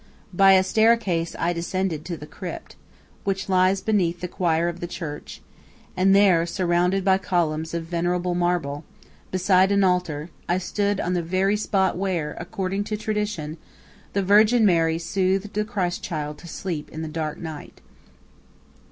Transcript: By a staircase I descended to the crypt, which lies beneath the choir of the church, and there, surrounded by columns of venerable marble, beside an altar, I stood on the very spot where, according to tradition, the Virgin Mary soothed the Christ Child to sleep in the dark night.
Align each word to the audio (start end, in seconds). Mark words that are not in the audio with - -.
By 0.33 0.53
a 0.53 0.63
staircase 0.63 1.35
I 1.37 1.53
descended 1.53 2.05
to 2.05 2.17
the 2.17 2.25
crypt, 2.25 2.75
which 3.23 3.47
lies 3.47 3.81
beneath 3.81 4.19
the 4.19 4.27
choir 4.27 4.67
of 4.67 4.79
the 4.79 4.87
church, 4.87 5.43
and 5.95 6.15
there, 6.15 6.47
surrounded 6.47 7.05
by 7.05 7.19
columns 7.19 7.75
of 7.75 7.83
venerable 7.83 8.33
marble, 8.33 8.83
beside 9.29 9.71
an 9.71 9.83
altar, 9.83 10.31
I 10.49 10.57
stood 10.57 10.99
on 10.99 11.13
the 11.13 11.21
very 11.21 11.55
spot 11.55 11.97
where, 11.97 12.35
according 12.39 12.83
to 12.85 12.97
tradition, 12.97 13.59
the 14.13 14.23
Virgin 14.23 14.65
Mary 14.65 14.97
soothed 14.97 15.53
the 15.53 15.63
Christ 15.63 16.01
Child 16.03 16.39
to 16.39 16.47
sleep 16.47 16.89
in 16.89 17.03
the 17.03 17.07
dark 17.07 17.37
night. 17.37 17.79